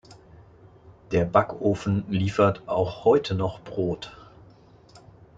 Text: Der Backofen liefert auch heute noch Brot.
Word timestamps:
Der 1.11 1.25
Backofen 1.25 2.05
liefert 2.09 2.67
auch 2.67 3.05
heute 3.05 3.35
noch 3.35 3.61
Brot. 3.61 4.11